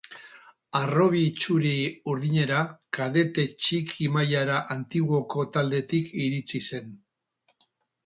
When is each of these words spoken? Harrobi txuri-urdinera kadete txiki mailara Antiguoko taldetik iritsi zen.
Harrobi 0.77 1.19
txuri-urdinera 1.43 2.63
kadete 2.99 3.47
txiki 3.61 4.09
mailara 4.19 4.59
Antiguoko 4.79 5.49
taldetik 5.59 6.13
iritsi 6.27 6.67
zen. 6.73 6.95